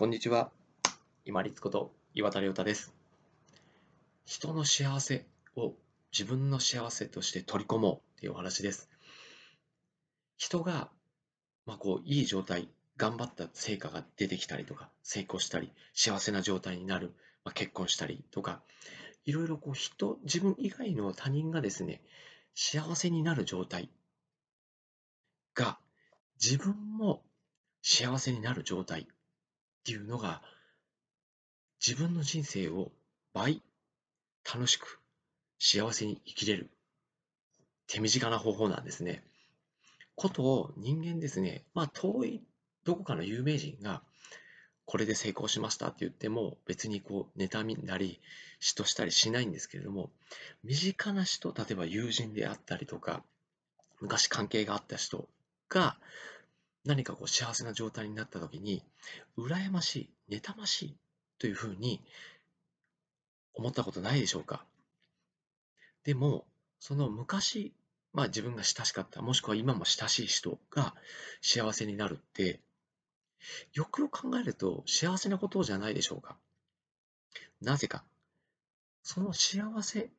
[0.00, 0.50] こんにちは。
[1.26, 2.94] 今立こと岩田亮太です。
[4.24, 5.26] 人の幸せ
[5.56, 5.74] を
[6.10, 8.88] 自分の幸せとして取り込もうっていうお話です。
[10.38, 10.88] 人が、
[11.66, 17.12] まあ、こういい状態、頑張った成果が出てきたりとか、成功したり、幸せな状態になる、
[17.44, 18.62] まあ、結婚したりとか、
[19.26, 22.00] いろいろこう人、自分以外の他人がですね、
[22.54, 23.90] 幸せになる状態
[25.54, 25.78] が
[26.42, 27.22] 自分も
[27.82, 29.06] 幸せになる状態
[29.80, 30.42] っていうのが
[31.84, 32.92] 自分の人生を
[33.32, 33.62] 倍
[34.44, 35.00] 楽しく
[35.58, 36.70] 幸せに生きれる
[37.86, 39.22] 手短な方法なんですね。
[40.14, 42.42] ことを人間ですね、まあ遠い
[42.84, 44.02] どこかの有名人が
[44.84, 48.20] これで成功しましたって言っても別にこう妬みなり
[48.60, 50.10] 嫉妬したりしないんですけれども
[50.64, 53.22] 身近な人例えば友人であったりとか
[54.00, 55.28] 昔関係があった人
[55.68, 55.96] が
[56.84, 58.82] 何かこう幸せな状態になった時に
[59.36, 60.96] 羨ましい妬ましい
[61.38, 62.00] というふうに
[63.54, 64.64] 思ったことないでしょうか。
[66.04, 66.46] でも
[66.78, 67.74] その昔
[68.12, 70.94] まあ自分が親しかったもしくは今も親しい人が
[71.42, 72.60] 幸せになるって
[73.72, 76.36] よくよく考えると幸せなことじゃないでしょうか。
[77.60, 78.04] なぜか。
[79.02, 80.10] その幸せ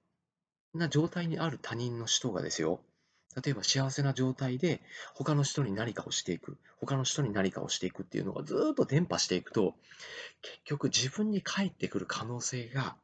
[0.74, 2.82] な状態にある他人の人がですよ。
[3.36, 4.82] 例えば幸せな状態で
[5.16, 9.76] 他の人に何かをしていく、他の人に何かをしていくっていうのがずっと伝播していくと、
[10.42, 12.96] 結局自分に返ってくる可能性が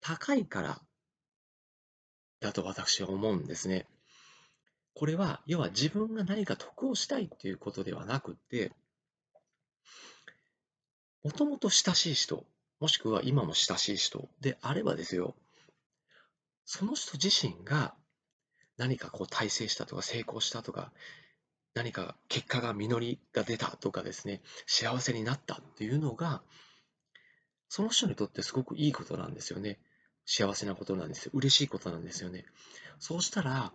[0.00, 0.80] 高いから
[2.40, 3.86] だと私は思うんですね。
[4.94, 8.72] これは、要は自分が何か得をしたいっていうことではなくて、
[11.24, 12.44] もともと親しい人、
[12.78, 15.34] もしくは今も親しい人であればですよ、
[16.64, 17.94] その人自身が
[18.82, 20.90] 何かこう大成したとか成功したとか、
[21.72, 26.42] 何か結果が実りが出たとかですね、幸せになったっていうのが、
[27.68, 29.78] その人にとってすごくいいことなんですよね。
[30.26, 31.30] 幸せなことなんですよ。
[31.32, 32.44] 嬉しいことなんですよね。
[32.98, 33.72] そうしたら、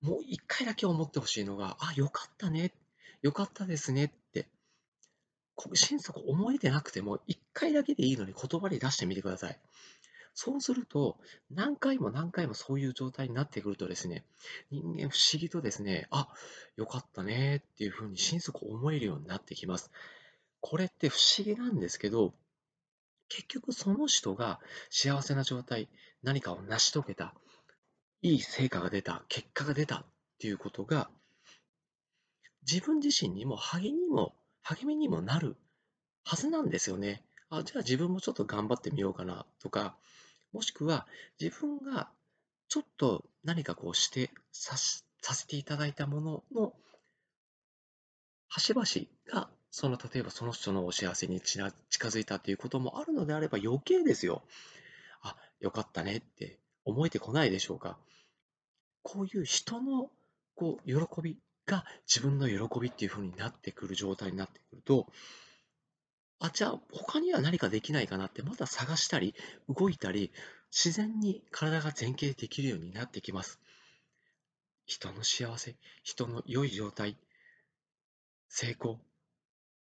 [0.00, 2.72] もう一回だけ思ってほしいのが、あ、よかったね。
[3.20, 4.48] よかったですねって、
[5.74, 9.60] 心底思えてなくても、一回だけでいいのに言葉に出してみてください。
[10.40, 11.18] そうすると、
[11.50, 14.24] 何回も何回もそういう状態になってくるとですね、
[14.70, 16.28] 人間不思議とですね、あ、
[16.76, 19.90] よかったねっていうふうに心底思えるようになってきます。
[20.60, 22.34] これって不思議なんですけど、
[23.28, 24.60] 結局その人が
[24.90, 25.88] 幸せな状態、
[26.22, 27.34] 何かを成し遂げた、
[28.22, 30.04] いい成果が出た、結果が出たっ
[30.38, 31.10] ていうことが、
[32.62, 35.56] 自分自身にも励みにも、励みにもなる
[36.22, 37.24] はずなんですよね。
[37.50, 39.96] あ、じゃあ自分もちょっと頑張ってみようかなとか、
[40.58, 41.06] もしくは
[41.40, 42.08] 自分が
[42.66, 46.72] ちょっと何かこうしてささせていただいたものの
[48.48, 48.84] 端々
[49.32, 54.42] がその例えばその人のお幸せに近づいたということもあるのであれば余計ですよ。
[55.22, 57.96] あ、よかったねって思えてこないでしょうか。
[59.02, 60.10] こういう人の
[60.56, 65.06] こう喜びが自分の喜びっていう風になってくる状態になってくると、
[66.40, 69.34] あ、じゃあ他には何かできないかなってまた探したり
[69.68, 70.30] 動いたり
[70.70, 73.58] 自然に体が前傾できるようになってきます。
[74.86, 77.16] 人の幸せ、人の良い状態、
[78.48, 78.98] 成功、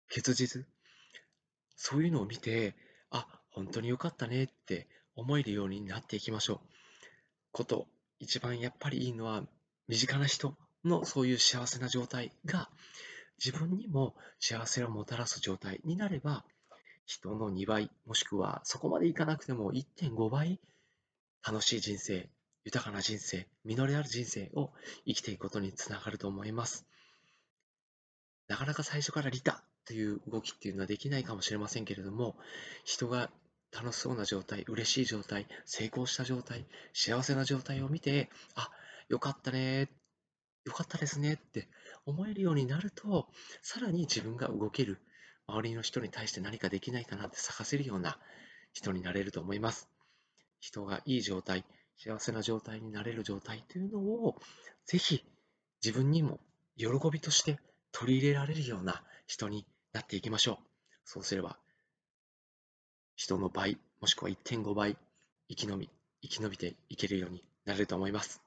[0.09, 0.65] 結実、
[1.75, 2.75] そういうのを見て、
[3.11, 6.59] あ、本当に良かったねって思えるようになっていきましょう。
[7.51, 7.87] こと、
[8.19, 9.43] 一番やっぱりいいのは
[9.87, 12.69] 身近な人のそういう幸せな状態が
[13.43, 16.45] 自分にも幸せをもたらす状態になれば、
[17.05, 20.59] 人の2倍、もしくはそこまでいかなくても1.5倍、
[21.45, 22.29] 楽しい人生、
[22.65, 24.71] 豊かな人生、実りある人生を
[25.05, 26.85] 生きていくことにつながると思います。
[28.47, 32.35] なかなか最初から利他という動きっていうのはできないかもしれませんけれども、
[32.83, 33.31] 人が
[33.71, 38.69] 楽しそうな状態、嬉しい状態、成功した状態、幸せな状態を見て、あ、
[39.07, 39.89] よかったね、
[40.67, 41.69] よかったですねって
[42.05, 43.29] 思えるようになると、
[43.61, 44.99] さらに自分が動ける、
[45.47, 48.19] 周りの人に対して何かできないかなって探せるような
[48.73, 49.87] 人になれると思います。
[50.59, 51.63] 人がいい状態、
[51.97, 54.35] 幸せな状態になれる状態というのを、
[54.85, 55.23] ぜひ
[55.83, 56.39] 自分にも
[56.75, 57.59] 喜びとして
[57.93, 60.57] 取り入れられるような人になっていきましょう。
[61.05, 61.57] そうすれば、
[63.15, 64.97] 人の倍、もしくは1.5倍、
[65.47, 65.89] 生き延び、
[66.21, 68.46] 生き延びていけるようになれると思います。